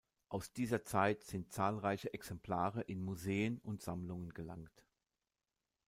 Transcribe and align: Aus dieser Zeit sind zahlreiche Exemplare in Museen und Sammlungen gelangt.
Aus 0.29 0.51
dieser 0.51 0.83
Zeit 0.83 1.23
sind 1.23 1.51
zahlreiche 1.53 2.11
Exemplare 2.11 2.81
in 2.81 3.03
Museen 3.03 3.59
und 3.59 3.83
Sammlungen 3.83 4.33
gelangt. 4.33 4.83